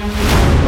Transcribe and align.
you. 0.00 0.59